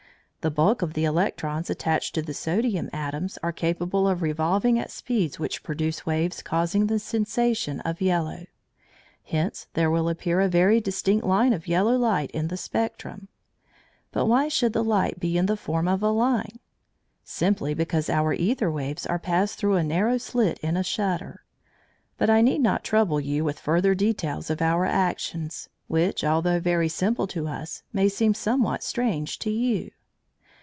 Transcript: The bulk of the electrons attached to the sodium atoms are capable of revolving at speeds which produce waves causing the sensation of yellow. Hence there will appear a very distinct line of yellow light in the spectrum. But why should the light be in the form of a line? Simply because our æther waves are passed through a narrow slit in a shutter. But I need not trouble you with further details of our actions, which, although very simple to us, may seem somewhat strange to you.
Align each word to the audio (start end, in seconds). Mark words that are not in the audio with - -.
The 0.43 0.49
bulk 0.49 0.81
of 0.81 0.93
the 0.95 1.05
electrons 1.05 1.69
attached 1.69 2.15
to 2.15 2.23
the 2.23 2.33
sodium 2.33 2.89
atoms 2.91 3.37
are 3.43 3.51
capable 3.51 4.07
of 4.07 4.23
revolving 4.23 4.79
at 4.79 4.89
speeds 4.89 5.37
which 5.37 5.61
produce 5.61 6.03
waves 6.07 6.41
causing 6.41 6.87
the 6.87 6.97
sensation 6.97 7.79
of 7.81 8.01
yellow. 8.01 8.47
Hence 9.23 9.67
there 9.75 9.91
will 9.91 10.09
appear 10.09 10.41
a 10.41 10.47
very 10.49 10.81
distinct 10.81 11.27
line 11.27 11.53
of 11.53 11.67
yellow 11.67 11.95
light 11.95 12.31
in 12.31 12.47
the 12.47 12.57
spectrum. 12.57 13.27
But 14.11 14.25
why 14.25 14.47
should 14.47 14.73
the 14.73 14.83
light 14.83 15.19
be 15.19 15.37
in 15.37 15.45
the 15.45 15.55
form 15.55 15.87
of 15.87 16.01
a 16.01 16.09
line? 16.09 16.57
Simply 17.23 17.75
because 17.75 18.09
our 18.09 18.35
æther 18.35 18.73
waves 18.73 19.05
are 19.05 19.19
passed 19.19 19.59
through 19.59 19.75
a 19.75 19.83
narrow 19.83 20.17
slit 20.17 20.57
in 20.61 20.75
a 20.75 20.81
shutter. 20.83 21.43
But 22.17 22.31
I 22.31 22.41
need 22.41 22.61
not 22.61 22.83
trouble 22.83 23.19
you 23.19 23.43
with 23.43 23.59
further 23.59 23.93
details 23.93 24.49
of 24.49 24.59
our 24.59 24.85
actions, 24.87 25.69
which, 25.85 26.23
although 26.23 26.59
very 26.59 26.89
simple 26.89 27.27
to 27.27 27.47
us, 27.47 27.83
may 27.93 28.09
seem 28.09 28.33
somewhat 28.33 28.81
strange 28.81 29.37
to 29.37 29.51
you. 29.51 29.91